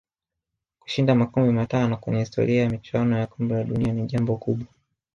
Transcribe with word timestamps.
Kushinda 0.81 1.15
makombe 1.15 1.51
matano 1.51 1.97
kwenye 1.97 2.19
historia 2.19 2.63
ya 2.63 2.69
michuano 2.69 3.17
ya 3.19 3.27
kombe 3.27 3.55
la 3.55 3.63
dunia 3.63 3.93
ni 3.93 4.05
jambo 4.07 4.37
kubwa 4.37 4.67